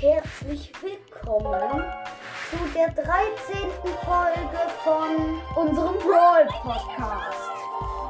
herzlich 0.00 0.72
willkommen 0.82 1.84
zu 2.50 2.56
der 2.74 2.88
13. 2.88 3.04
Folge 4.04 4.60
von 4.82 5.62
unserem 5.62 5.94
Brawl 5.98 6.46
Podcast. 6.62 7.50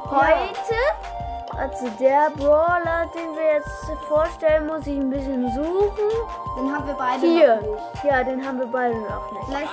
Heute, 0.09 1.57
also 1.57 1.87
der 1.99 2.29
Brawler, 2.37 3.07
den 3.13 3.35
wir 3.35 3.55
jetzt 3.55 3.91
vorstellen, 4.07 4.67
muss 4.67 4.87
ich 4.87 4.97
ein 4.97 5.09
bisschen 5.09 5.51
suchen. 5.53 6.09
Den 6.57 6.73
haben 6.73 6.87
wir 6.87 6.93
beide 6.93 7.19
Hier. 7.27 7.55
noch 7.57 7.61
nicht. 7.61 8.03
Ja, 8.05 8.23
den 8.23 8.45
haben 8.45 8.59
wir 8.59 8.67
beide 8.67 8.95
noch 8.95 9.31
nicht. 9.31 9.45
Vielleicht 9.47 9.71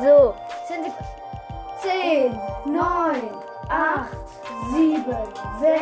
So, 0.00 0.34
sind 0.68 0.84
sie 0.84 0.92
10, 1.88 2.38
9, 2.74 2.82
8, 3.70 4.08
7, 4.70 5.16
6, 5.60 5.80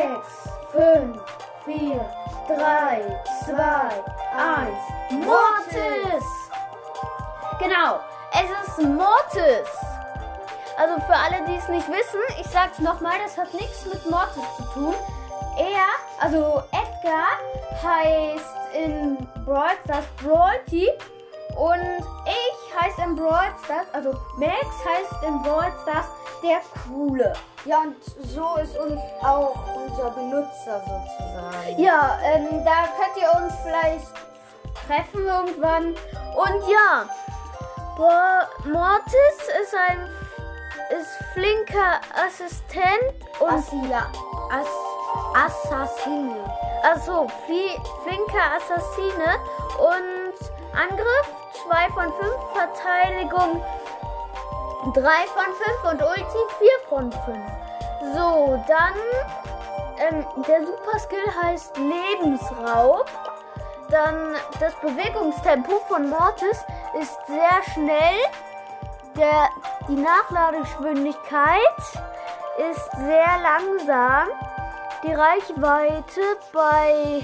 5, 0.71 1.21
4, 1.65 2.09
3, 2.47 3.01
2, 3.45 4.03
1. 4.35 5.25
Mortis! 5.25 6.25
Genau, 7.59 7.99
es 8.31 8.67
ist 8.67 8.87
Mortis. 8.87 9.69
Also 10.77 10.95
für 11.05 11.15
alle, 11.15 11.45
die 11.47 11.55
es 11.55 11.67
nicht 11.69 11.87
wissen, 11.87 12.19
ich 12.41 12.47
sag's 12.47 12.79
nochmal, 12.79 13.19
das 13.23 13.37
hat 13.37 13.53
nichts 13.53 13.85
mit 13.85 14.09
Mortis 14.09 14.43
zu 14.57 14.63
tun. 14.73 14.95
Er, 15.57 15.85
also 16.19 16.63
Edgar, 16.71 17.27
heißt 17.81 18.73
in 18.73 19.17
Brawl 19.45 19.77
Stars 19.85 20.05
Brawlty 20.21 20.89
und 21.55 22.05
ich 22.25 22.52
heiße 22.81 23.01
in 23.01 23.15
Brawl 23.15 23.53
Stars, 23.63 23.87
also 23.93 24.11
Max 24.37 24.67
heißt 24.85 25.23
in 25.27 25.41
Brawl 25.41 25.71
Stars 25.83 26.05
der 26.41 26.61
Coole. 26.83 27.33
Ja, 27.65 27.81
und 27.81 27.95
so 28.03 28.55
ist 28.61 28.77
uns 28.77 28.99
auch 29.21 29.55
unser 29.75 30.09
Benutzer 30.11 30.81
sozusagen. 30.81 31.81
Ja, 31.81 32.19
ähm, 32.23 32.63
da 32.65 32.87
könnt 32.97 33.17
ihr 33.17 33.41
uns 33.41 33.53
vielleicht 33.63 34.11
treffen 34.85 35.25
irgendwann. 35.25 35.85
Und 35.85 36.69
ja, 36.69 37.05
Bo 37.95 38.69
Mortis 38.69 39.37
ist 39.61 39.75
ein 39.89 40.09
ist 40.99 41.09
flinker 41.33 42.01
Assistent 42.13 43.15
und 43.39 43.53
Assi, 43.53 43.81
ja. 43.89 44.07
Ass, 44.51 44.67
Assassine. 45.33 46.35
also 46.83 47.27
flinker 47.45 48.57
Assassine 48.57 49.39
und 49.79 50.77
Angriff 50.77 51.42
2 51.53 51.89
von 51.93 52.13
5, 52.13 52.33
Verteidigung 52.53 53.63
3 54.93 55.01
von 55.27 55.45
5 55.83 55.91
und 55.91 56.01
Ulti 56.01 56.37
4 56.59 56.69
von 56.89 57.11
5. 57.11 57.23
So, 58.15 58.63
dann 58.67 58.95
ähm, 59.97 60.25
der 60.47 60.65
Super 60.65 60.99
Skill 60.99 61.25
heißt 61.41 61.77
Lebensraub. 61.77 63.09
Dann 63.89 64.35
das 64.59 64.73
Bewegungstempo 64.81 65.79
von 65.87 66.09
Mortis 66.09 66.65
ist 66.99 67.17
sehr 67.27 67.73
schnell. 67.73 68.19
Der, 69.15 69.49
die 69.87 69.95
Nachladegeschwindigkeit 69.95 71.77
ist 72.71 72.91
sehr 72.97 73.37
langsam. 73.41 74.29
Die 75.03 75.13
Reichweite 75.13 76.21
bei 76.51 77.23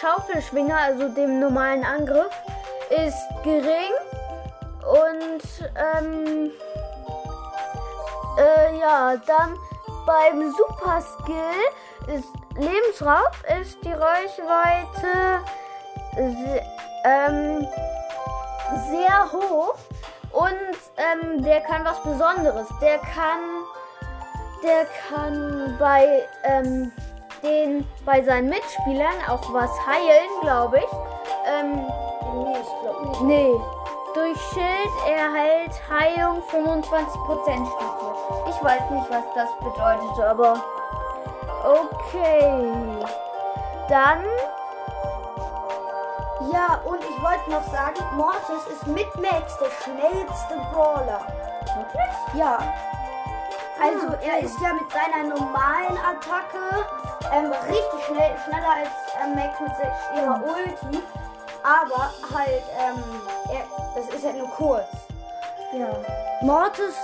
Schaufelschwinger, 0.00 0.76
also 0.76 1.08
dem 1.08 1.40
normalen 1.40 1.84
Angriff, 1.84 2.30
ist 2.90 3.28
gering. 3.42 3.92
Und 4.82 5.70
ähm, 5.76 6.50
äh, 8.38 8.78
ja, 8.78 9.16
dann 9.26 9.56
beim 10.06 10.52
Super 10.52 11.00
Skill 11.00 12.16
ist 12.16 12.28
Lebensraub 12.58 13.30
ist 13.60 13.78
die 13.84 13.92
Reichweite 13.92 15.44
se 16.16 16.62
ähm, 17.04 17.66
sehr 18.90 19.32
hoch 19.32 19.76
und 20.32 20.76
ähm, 20.96 21.44
der 21.44 21.60
kann 21.60 21.84
was 21.84 22.02
Besonderes. 22.02 22.66
Der 22.80 22.98
kann, 22.98 23.38
der 24.64 24.86
kann 25.08 25.76
bei 25.78 26.26
ähm, 26.42 26.90
den 27.42 27.88
bei 28.04 28.22
seinen 28.22 28.48
Mitspielern 28.48 29.14
auch 29.28 29.52
was 29.52 29.70
heilen, 29.86 30.28
glaube 30.42 30.78
ich. 30.78 30.92
Ähm, 31.46 31.86
Nee, 32.34 32.56
ich 32.60 32.80
glaube 32.82 33.08
nicht. 33.08 33.20
Nee. 33.22 33.54
Durch 34.14 34.38
Schild 34.52 34.94
erhält 35.06 35.72
Heilung 35.88 36.42
25% 36.50 37.06
steht 37.44 37.54
hier. 37.54 38.50
Ich 38.50 38.62
weiß 38.64 38.90
nicht, 38.90 39.10
was 39.10 39.24
das 39.34 39.48
bedeutet, 39.60 40.24
aber 40.24 40.60
okay. 41.64 42.72
Dann, 43.88 44.24
Ja, 46.52 46.80
und 46.84 47.00
ich 47.02 47.22
wollte 47.22 47.50
noch 47.50 47.64
sagen, 47.72 47.96
Mortis 48.16 48.66
ist 48.72 48.86
mit 48.86 49.06
Max 49.16 49.56
der 49.58 49.70
schnellste 49.82 50.56
Brawler. 50.72 51.20
wirklich? 51.76 52.34
Ja. 52.34 52.58
Also 53.80 54.08
er 54.22 54.40
ist 54.40 54.58
ja 54.60 54.72
mit 54.72 54.90
seiner 54.90 55.28
normalen 55.28 55.96
Attacke 55.98 56.86
ähm, 57.32 57.52
richtig 57.68 58.04
schnell, 58.06 58.36
schneller 58.44 58.74
als 58.76 58.88
ähm, 59.22 59.34
Max 59.34 59.60
mit 59.60 59.70
ihrer 60.16 60.42
Ulti. 60.42 61.02
Aber 61.62 62.10
halt, 62.34 62.62
ähm, 62.78 63.02
er, 63.52 63.64
das 63.94 64.14
ist 64.14 64.24
halt 64.24 64.38
nur 64.38 64.48
kurz. 64.48 64.88
Ja. 65.72 65.88
Mortis 66.40 66.94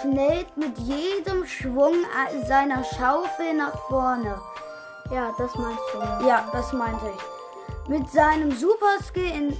schnellt 0.00 0.56
mit 0.56 0.78
jedem 0.78 1.46
Schwung 1.46 1.92
äh, 1.92 2.46
seiner 2.46 2.82
Schaufel 2.84 3.54
nach 3.54 3.76
vorne. 3.88 4.40
Ja, 5.10 5.30
das 5.36 5.54
meinst 5.56 5.82
du. 5.92 5.98
Ja. 5.98 6.20
Ja, 6.26 6.48
das 6.52 6.72
meinte 6.72 7.04
ich. 7.14 7.88
Mit 7.88 8.10
seinem 8.10 8.50
Superskill 8.52 9.54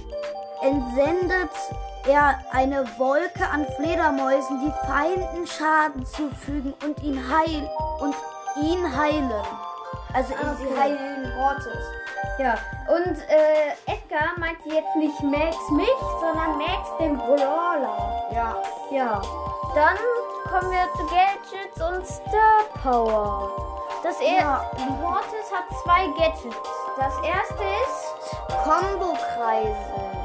entsendet 0.61 1.51
er 2.07 2.39
eine 2.51 2.85
Wolke 2.97 3.47
an 3.51 3.65
Fledermäusen, 3.77 4.61
die 4.61 4.87
Feinden 4.87 5.47
Schaden 5.47 6.05
zufügen 6.05 6.73
und 6.83 7.01
ihn 7.03 7.17
heil 7.29 7.69
und 7.99 8.15
ihn 8.61 8.97
heilen. 8.97 9.31
Also 10.13 10.33
Ah, 10.35 10.55
sie 10.57 10.65
okay. 10.67 10.79
heilen 10.79 11.33
Mortis. 11.35 11.85
Ja, 12.37 12.55
und 12.87 13.17
äh, 13.29 13.71
Edgar 13.91 14.37
meinte 14.37 14.67
jetzt 14.69 14.95
nicht 14.95 15.21
Max 15.23 15.55
mich, 15.71 15.87
sondern 16.19 16.57
Max 16.57 16.89
den 16.99 17.17
Brawler. 17.17 18.29
Ja. 18.33 18.55
Ja, 18.91 19.21
dann 19.73 19.97
kommen 20.49 20.71
wir 20.71 20.87
zu 20.95 21.05
Gadgets 21.07 21.81
und 21.81 22.05
Star 22.05 22.63
Power. 22.81 23.49
Das 24.03 24.19
er 24.21 24.37
Ja. 24.37 24.61
Mortis 25.01 25.51
hat 25.51 25.65
zwei 25.83 26.07
Gadgets. 26.17 26.55
Das 26.97 27.13
erste 27.23 27.63
ist 27.63 28.37
Kombokreise. 28.63 30.24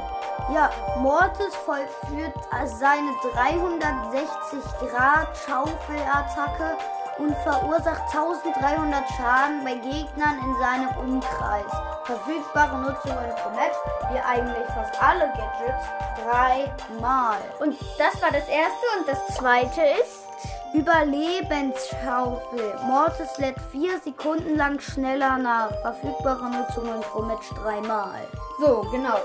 Ja, 0.53 0.69
Mortis 0.97 1.55
vollführt 1.65 2.35
seine 2.65 3.11
360 3.33 4.89
Grad 4.89 5.29
Schaufelattacke 5.37 6.75
und 7.19 7.33
verursacht 7.37 8.01
1300 8.13 9.07
Schaden 9.15 9.63
bei 9.63 9.75
Gegnern 9.75 10.39
in 10.43 10.53
seinem 10.59 10.89
Umkreis. 10.99 11.71
Verfügbare 12.03 12.77
Nutzung 12.79 13.11
in 13.11 13.35
Komplett, 13.41 13.71
wie 14.11 14.19
eigentlich 14.19 14.67
fast 14.75 15.01
alle 15.01 15.27
Gadgets, 15.27 15.85
dreimal. 16.21 17.39
und 17.59 17.77
das 17.97 18.21
war 18.21 18.31
das 18.31 18.49
erste 18.49 18.85
und 18.99 19.07
das 19.07 19.25
zweite 19.37 19.81
ist 20.01 20.27
Überlebensschaufel. 20.73 22.75
Mortis 22.83 23.37
lädt 23.37 23.59
4 23.71 23.99
Sekunden 24.03 24.55
lang 24.55 24.79
schneller 24.79 25.37
nach. 25.37 25.69
Verfügbare 25.81 26.49
Nutzung 26.49 26.93
in 26.93 27.01
Komplett 27.01 27.39
dreimal. 27.61 28.27
so 28.59 28.81
genau. 28.91 29.19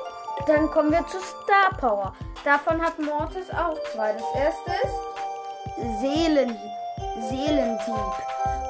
Dann 0.44 0.70
kommen 0.70 0.92
wir 0.92 1.06
zu 1.06 1.18
Star 1.18 1.70
Power. 1.80 2.12
Davon 2.44 2.80
hat 2.80 2.98
Mortis 2.98 3.50
auch 3.50 3.76
zwei. 3.92 4.12
Das 4.12 4.22
erste 4.34 4.70
ist 4.84 6.00
Seelen, 6.00 6.56
Seelendieb. 7.28 8.12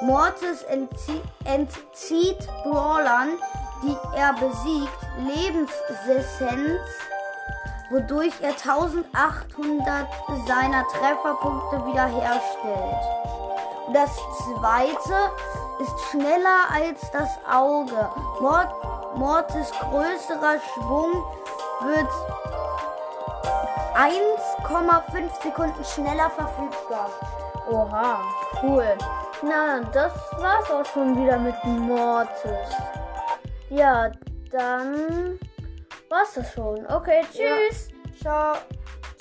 Mortis 0.01 0.63
entzie 0.63 1.21
entzieht 1.43 2.47
Brawlern, 2.63 3.37
die 3.83 3.95
er 4.15 4.33
besiegt, 4.33 4.97
Lebensessenz, 5.19 6.79
wodurch 7.89 8.33
er 8.41 8.51
1800 8.51 10.07
seiner 10.47 10.87
Trefferpunkte 10.87 11.85
wiederherstellt. 11.85 13.17
Das 13.93 14.11
zweite 14.43 15.31
ist 15.79 15.99
schneller 16.11 16.69
als 16.73 17.09
das 17.11 17.29
Auge. 17.49 18.09
Mort 18.41 18.73
Mortis 19.15 19.71
größerer 19.71 20.59
Schwung 20.73 21.23
wird 21.81 22.09
1,5 23.95 25.43
Sekunden 25.43 25.83
schneller 25.83 26.29
verfügbar. 26.29 27.09
Oha, 27.69 28.21
cool. 28.63 28.97
Na, 29.41 29.81
das 29.91 30.13
war's 30.39 30.69
auch 30.71 30.85
schon 30.85 31.21
wieder 31.21 31.37
mit 31.37 31.55
Mortis. 31.65 32.75
Ja, 33.69 34.11
dann 34.51 35.39
war's 36.09 36.33
das 36.35 36.53
schon. 36.53 36.85
Okay, 36.87 37.21
tschüss. 37.31 37.89
Ciao, 38.21 38.55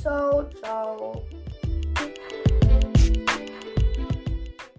ciao, 0.01 0.45
ciao. 0.63 1.27